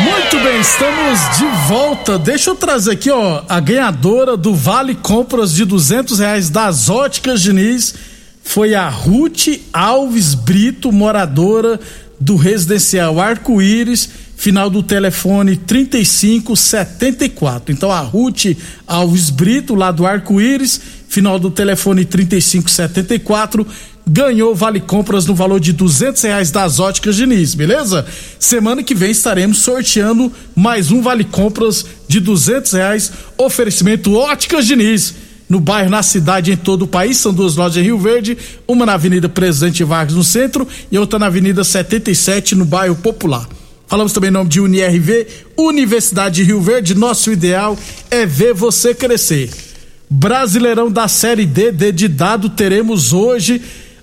Muito 0.00 0.40
bem, 0.40 0.60
estamos 0.60 1.36
de 1.36 1.44
volta. 1.68 2.18
Deixa 2.18 2.50
eu 2.50 2.54
trazer 2.54 2.92
aqui, 2.92 3.10
ó, 3.10 3.42
a 3.46 3.60
ganhadora 3.60 4.36
do 4.36 4.54
Vale 4.54 4.94
Compras 4.94 5.52
de 5.52 5.66
duzentos 5.66 6.18
reais 6.18 6.48
das 6.48 6.88
Óticas 6.88 7.42
Diniz 7.42 7.94
foi 8.42 8.74
a 8.74 8.88
Ruth 8.88 9.48
Alves 9.72 10.34
Brito, 10.34 10.90
moradora 10.90 11.78
do 12.18 12.36
residencial 12.36 13.20
Arco-Íris 13.20 14.08
final 14.42 14.68
do 14.68 14.82
telefone 14.82 15.56
3574. 15.56 17.72
Então 17.72 17.92
a 17.92 18.00
Ruth 18.00 18.46
Alves 18.88 19.30
Brito, 19.30 19.76
lá 19.76 19.92
do 19.92 20.04
Arco-Íris, 20.04 20.80
final 21.08 21.38
do 21.38 21.48
telefone 21.48 22.04
3574, 22.04 23.64
ganhou 24.06 24.54
vale 24.54 24.80
compras 24.80 25.26
no 25.26 25.34
valor 25.34 25.60
de 25.60 25.72
duzentos 25.72 26.22
reais 26.22 26.50
das 26.50 26.80
óticas 26.80 27.16
Diniz, 27.16 27.54
beleza? 27.54 28.04
Semana 28.38 28.82
que 28.82 28.94
vem 28.94 29.10
estaremos 29.10 29.58
sorteando 29.58 30.32
mais 30.54 30.90
um 30.90 31.00
vale 31.00 31.24
compras 31.24 31.84
de 32.08 32.20
duzentos 32.20 32.72
reais, 32.72 33.12
oferecimento 33.38 34.14
óticas 34.14 34.66
Diniz. 34.66 35.14
No 35.48 35.60
bairro, 35.60 35.90
na 35.90 36.02
cidade, 36.02 36.50
em 36.50 36.56
todo 36.56 36.82
o 36.82 36.88
país, 36.88 37.18
são 37.18 37.32
duas 37.32 37.56
lojas 37.56 37.76
em 37.76 37.82
Rio 37.82 37.98
Verde, 37.98 38.38
uma 38.66 38.86
na 38.86 38.94
Avenida 38.94 39.28
Presidente 39.28 39.84
Vargas 39.84 40.16
no 40.16 40.24
centro 40.24 40.66
e 40.90 40.96
outra 40.96 41.18
na 41.18 41.26
Avenida 41.26 41.62
77 41.62 42.54
no 42.54 42.64
bairro 42.64 42.96
Popular. 42.96 43.46
Falamos 43.86 44.14
também 44.14 44.30
em 44.30 44.32
nome 44.32 44.48
de 44.48 44.58
UniRV, 44.58 45.26
Universidade 45.58 46.36
de 46.36 46.44
Rio 46.44 46.62
Verde. 46.62 46.94
Nosso 46.94 47.30
ideal 47.30 47.76
é 48.10 48.24
ver 48.24 48.54
você 48.54 48.94
crescer. 48.94 49.50
Brasileirão 50.08 50.90
da 50.90 51.06
Série 51.06 51.44
D, 51.44 51.70
D 51.70 51.92
de 51.92 52.08
dado, 52.08 52.48
teremos 52.48 53.12
hoje 53.12 53.60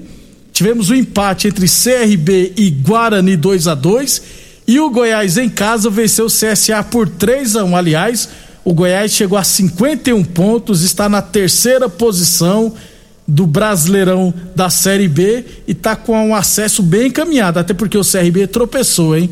Tivemos 0.53 0.91
o 0.91 0.93
um 0.93 0.97
empate 0.97 1.49
entre 1.49 1.67
CRB 1.67 2.53
e 2.57 2.71
Guarani 2.71 3.37
2 3.37 3.69
a 3.69 3.75
2 3.75 4.23
e 4.67 4.79
o 4.79 4.91
Goiás 4.91 5.37
em 5.37 5.49
casa 5.49 5.91
venceu 5.91 6.27
o 6.27 6.29
CSA 6.29 6.83
por 6.85 7.09
3 7.09 7.57
a 7.57 7.65
1. 7.65 7.77
Aliás, 7.77 8.29
o 8.65 8.75
Goiás 8.75 9.13
chegou 9.13 9.39
a 9.39 9.43
51 9.43 10.23
pontos, 10.23 10.83
está 10.83 11.09
na 11.09 11.23
terceira 11.23 11.89
posição 11.89 12.75
do 13.31 13.47
Brasileirão 13.47 14.35
da 14.57 14.69
Série 14.69 15.07
B 15.07 15.45
e 15.67 15.71
está 15.71 15.95
com 15.95 16.29
um 16.29 16.35
acesso 16.35 16.83
bem 16.83 17.07
encaminhado, 17.07 17.61
até 17.61 17.73
porque 17.73 17.97
o 17.97 18.05
CRB 18.05 18.49
tropeçou, 18.49 19.17
hein? 19.17 19.31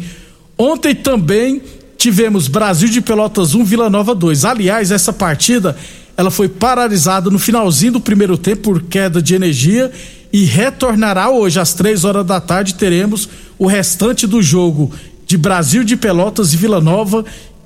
Ontem 0.56 0.94
também 0.94 1.60
tivemos 1.96 2.46
Brasil 2.46 2.88
de 2.88 3.00
Pelotas 3.00 3.56
1, 3.56 3.64
Vila 3.64 3.90
Nova 3.90 4.14
2. 4.14 4.44
Aliás, 4.44 4.92
essa 4.92 5.12
partida 5.12 5.76
ela 6.16 6.30
foi 6.30 6.48
paralisada 6.48 7.28
no 7.28 7.40
finalzinho 7.40 7.92
do 7.92 8.00
primeiro 8.00 8.38
tempo 8.38 8.62
por 8.62 8.82
queda 8.82 9.20
de 9.20 9.34
energia 9.34 9.90
e 10.32 10.44
retornará 10.44 11.30
hoje 11.30 11.58
às 11.58 11.74
três 11.74 12.04
horas 12.04 12.24
da 12.24 12.40
tarde. 12.40 12.74
Teremos 12.74 13.28
o 13.58 13.66
restante 13.66 14.28
do 14.28 14.40
jogo 14.40 14.92
de 15.26 15.36
Brasil 15.36 15.82
de 15.82 15.96
Pelotas 15.96 16.54
e 16.54 16.56
Vila 16.56 16.80
Nova, 16.80 17.24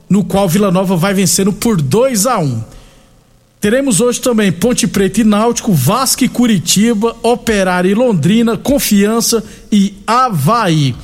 no 0.09 0.25
qual 0.25 0.49
Vila 0.49 0.71
Nova 0.71 0.97
vai 0.97 1.13
vencendo 1.13 1.53
por 1.53 1.81
2 1.81 2.27
a 2.27 2.39
1 2.39 2.43
um. 2.43 2.63
Teremos 3.63 4.01
hoje 4.01 4.21
também 4.21 4.51
Ponte 4.51 4.89
Preta 4.89 5.21
e 5.21 5.25
Náutico, 5.25 5.73
Vasco 5.73 6.25
e 6.25 6.29
Curitiba, 6.29 7.15
Operário 7.23 7.89
e 7.89 7.95
Londrina, 7.95 8.57
Confiança 8.57 9.41
e 9.71 9.95
Havaí. 10.05 10.97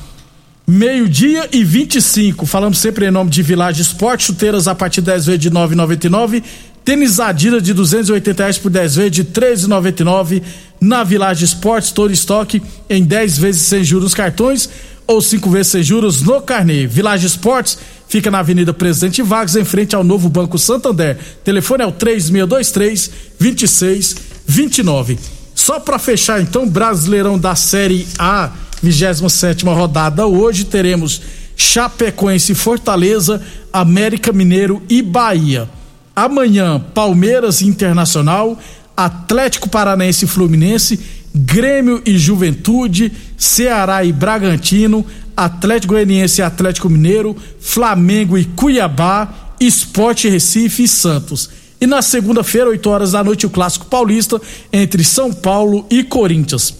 Meio-dia 0.67 1.47
e 1.53 1.63
25. 1.63 2.45
Falamos 2.45 2.77
sempre 2.79 3.07
em 3.07 3.11
nome 3.11 3.31
de 3.31 3.41
Village 3.41 3.81
Esporte, 3.81 4.25
chuteiras 4.25 4.67
a 4.67 4.75
partir 4.75 4.99
de 4.99 5.05
10 5.05 5.25
vezes 5.25 5.41
de 5.41 5.49
9,99 5.49 6.43
Tênis 6.83 7.17
Adidas 7.21 7.63
de 7.63 7.73
280 7.73 8.43
reais 8.43 8.57
por 8.57 8.69
10 8.69 8.95
vezes 8.95 9.11
de 9.11 9.23
13,99 9.23 10.43
na 10.81 11.05
Village 11.05 11.45
Esportes, 11.45 11.91
todo 11.91 12.11
estoque 12.11 12.61
em 12.89 13.05
10 13.05 13.37
vezes 13.37 13.61
sem 13.61 13.85
juros 13.85 14.13
cartões 14.13 14.69
ou 15.07 15.21
5 15.21 15.49
vezes 15.49 15.71
sem 15.71 15.81
juros 15.81 16.21
no 16.21 16.41
carnê. 16.41 16.85
Village 16.85 17.25
Esportes 17.25 17.77
fica 18.09 18.29
na 18.31 18.39
Avenida 18.39 18.73
Presidente 18.73 19.21
Vargas, 19.21 19.55
em 19.55 19.63
frente 19.63 19.95
ao 19.95 20.03
novo 20.03 20.27
Banco 20.27 20.57
Santander. 20.57 21.17
Telefone 21.43 21.83
é 21.83 21.87
o 21.87 21.91
3623 21.91 23.11
2629. 23.39 25.17
Só 25.53 25.79
para 25.79 25.99
fechar 25.99 26.41
então, 26.41 26.67
Brasileirão 26.67 27.37
da 27.37 27.55
Série 27.55 28.07
A, 28.17 28.51
27 28.81 29.65
rodada 29.65 30.25
hoje 30.25 30.65
teremos 30.65 31.21
Chapecoense, 31.55 32.55
Fortaleza, 32.55 33.41
América 33.71 34.31
Mineiro 34.31 34.81
e 34.89 35.01
Bahia. 35.01 35.69
Amanhã, 36.15 36.83
Palmeiras 36.93 37.61
Internacional, 37.61 38.57
Atlético 38.97 39.69
Paranaense 39.69 40.25
e 40.25 40.27
Fluminense, 40.27 40.99
Grêmio 41.33 42.01
e 42.05 42.17
Juventude, 42.17 43.11
Ceará 43.37 44.03
e 44.03 44.11
Bragantino, 44.11 45.05
Atlético 45.35 45.93
Goianiense 45.93 46.41
e 46.41 46.43
Atlético 46.43 46.89
Mineiro, 46.89 47.35
Flamengo 47.59 48.37
e 48.37 48.45
Cuiabá, 48.45 49.53
Esporte 49.59 50.27
Recife 50.27 50.83
e 50.83 50.87
Santos. 50.87 51.49
E 51.79 51.87
na 51.87 52.01
segunda-feira, 52.01 52.69
8 52.69 52.89
horas 52.89 53.11
da 53.13 53.23
noite, 53.23 53.45
o 53.45 53.49
Clássico 53.49 53.85
Paulista 53.85 54.41
entre 54.71 55.03
São 55.03 55.31
Paulo 55.31 55.85
e 55.89 56.03
Corinthians. 56.03 56.75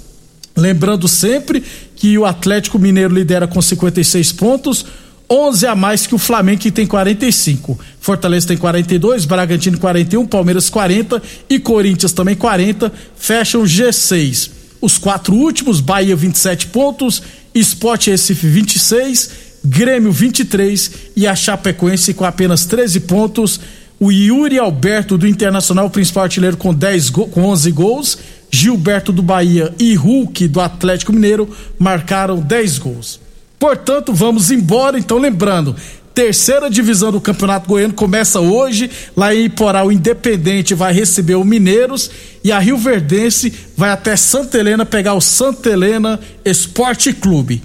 Lembrando 0.57 1.07
sempre 1.07 1.63
que 1.95 2.17
o 2.17 2.25
Atlético 2.25 2.77
Mineiro 2.77 3.13
lidera 3.13 3.47
com 3.47 3.61
56 3.61 4.33
pontos, 4.33 4.85
11 5.29 5.67
a 5.67 5.75
mais 5.75 6.07
que 6.07 6.15
o 6.15 6.17
Flamengo, 6.17 6.61
que 6.61 6.71
tem 6.71 6.87
45. 6.87 7.79
Fortaleza 7.99 8.47
tem 8.47 8.57
42, 8.57 9.25
Bragantino 9.25 9.77
41, 9.77 10.25
Palmeiras 10.25 10.69
40 10.69 11.21
e 11.49 11.59
Corinthians 11.59 12.13
também 12.13 12.35
40. 12.35 12.91
Fecham 13.15 13.63
G6. 13.63 14.49
Os 14.81 14.97
quatro 14.97 15.35
últimos: 15.35 15.81
Bahia 15.81 16.15
27 16.15 16.67
pontos, 16.67 17.21
Sport 17.53 18.07
Recife 18.07 18.47
26, 18.47 19.31
Grêmio 19.63 20.11
23 20.11 20.91
e 21.15 21.27
a 21.27 21.35
Chapecoense 21.35 22.13
com 22.13 22.25
apenas 22.25 22.65
13 22.65 23.01
pontos. 23.01 23.59
O 23.99 24.11
Yuri 24.11 24.57
Alberto 24.57 25.17
do 25.17 25.27
Internacional, 25.27 25.89
principal 25.89 26.23
artilheiro 26.23 26.55
com 26.55 26.73
10 26.73 27.09
com 27.09 27.43
11 27.43 27.71
gols. 27.71 28.17
Gilberto 28.51 29.11
do 29.11 29.21
Bahia 29.21 29.75
e 29.77 29.93
Hulk 29.93 30.47
do 30.47 30.59
Atlético 30.59 31.13
Mineiro 31.13 31.53
marcaram 31.77 32.39
10 32.39 32.79
gols. 32.79 33.19
Portanto, 33.59 34.13
vamos 34.13 34.49
embora. 34.49 34.97
Então, 34.97 35.17
lembrando, 35.17 35.75
terceira 36.15 36.69
divisão 36.69 37.11
do 37.11 37.19
Campeonato 37.19 37.67
Goiano 37.67 37.93
começa 37.93 38.39
hoje. 38.39 38.89
Lá 39.15 39.35
em 39.35 39.45
Iporá, 39.45 39.85
o 39.85 39.91
Independente 39.91 40.73
vai 40.73 40.93
receber 40.93 41.35
o 41.35 41.43
Mineiros 41.43 42.09
e 42.43 42.51
a 42.51 42.59
Rio 42.59 42.77
Verdense 42.77 43.53
vai 43.75 43.89
até 43.89 44.15
Santa 44.15 44.57
Helena 44.57 44.85
pegar 44.85 45.13
o 45.13 45.21
Santa 45.21 45.69
Helena 45.69 46.19
Esporte 46.45 47.11
Clube. 47.11 47.61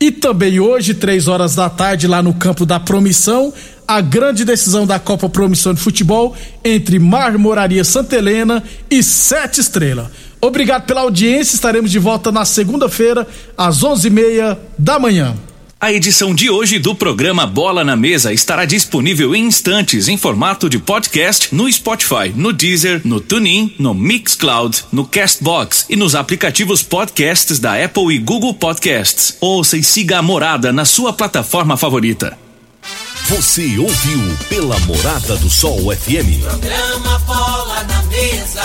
E 0.00 0.10
também 0.10 0.60
hoje, 0.60 0.94
três 0.94 1.28
horas 1.28 1.54
da 1.56 1.68
tarde, 1.68 2.06
lá 2.06 2.22
no 2.22 2.32
campo 2.32 2.64
da 2.64 2.78
Promissão, 2.78 3.52
a 3.86 4.00
grande 4.00 4.44
decisão 4.44 4.86
da 4.86 4.98
Copa 4.98 5.28
Promissão 5.28 5.74
de 5.74 5.80
Futebol 5.80 6.36
entre 6.64 6.98
Marmoraria 6.98 7.82
Santa 7.82 8.16
Helena 8.16 8.62
e 8.90 9.02
Sete 9.02 9.60
Estrela. 9.60 10.10
Obrigado 10.40 10.84
pela 10.84 11.02
audiência. 11.02 11.54
Estaremos 11.54 11.90
de 11.90 11.98
volta 11.98 12.30
na 12.30 12.44
segunda-feira, 12.44 13.26
às 13.56 13.82
onze 13.82 14.08
e 14.08 14.10
meia 14.10 14.58
da 14.78 14.98
manhã. 14.98 15.36
A 15.80 15.92
edição 15.92 16.34
de 16.34 16.50
hoje 16.50 16.80
do 16.80 16.92
programa 16.92 17.46
Bola 17.46 17.84
na 17.84 17.94
Mesa 17.94 18.32
estará 18.32 18.64
disponível 18.64 19.32
em 19.32 19.44
instantes 19.44 20.08
em 20.08 20.16
formato 20.16 20.68
de 20.68 20.76
podcast 20.76 21.54
no 21.54 21.70
Spotify, 21.72 22.32
no 22.34 22.52
Deezer, 22.52 23.02
no 23.04 23.20
TuneIn, 23.20 23.76
no 23.78 23.94
Mixcloud, 23.94 24.84
no 24.90 25.06
Castbox 25.06 25.86
e 25.88 25.94
nos 25.94 26.16
aplicativos 26.16 26.82
podcasts 26.82 27.60
da 27.60 27.80
Apple 27.80 28.12
e 28.12 28.18
Google 28.18 28.54
Podcasts. 28.54 29.36
Ouça 29.40 29.76
e 29.76 29.84
siga 29.84 30.18
a 30.18 30.22
morada 30.22 30.72
na 30.72 30.84
sua 30.84 31.12
plataforma 31.12 31.76
favorita. 31.76 32.36
Você 33.26 33.78
ouviu 33.78 34.20
pela 34.48 34.78
Morada 34.80 35.36
do 35.36 35.48
Sol 35.48 35.94
FM. 35.94 36.42
Programa 36.42 37.18
Bola 37.20 37.84
na 37.84 38.02
Mesa, 38.04 38.62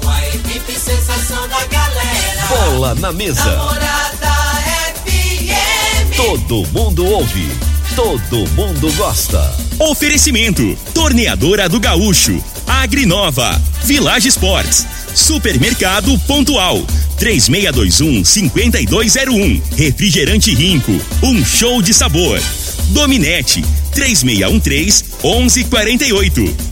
com 0.00 0.08
a 0.08 0.28
equipe 0.28 0.72
sensação 0.72 1.48
da 1.48 1.64
galera. 1.66 2.46
Bola 2.48 2.94
na 2.94 3.12
Mesa. 3.12 3.44
Morada 3.44 4.32
FM. 5.04 6.16
Todo 6.16 6.66
mundo 6.68 7.04
ouve, 7.06 7.48
todo 7.94 8.48
mundo 8.50 8.92
gosta. 8.96 9.40
Oferecimento: 9.78 10.76
Torneadora 10.94 11.68
do 11.68 11.80
Gaúcho, 11.80 12.42
Agrinova, 12.66 13.60
Village 13.84 14.28
Sports, 14.28 14.86
Supermercado 15.14 16.18
Pontual. 16.20 16.80
3621 17.18 18.24
5201. 18.24 19.62
Refrigerante 19.76 20.54
Rinco, 20.54 20.92
um 21.22 21.44
show 21.44 21.80
de 21.80 21.94
sabor. 21.94 22.40
Dominete 22.88 23.64
3613 23.92 25.04
1148. 25.22 26.71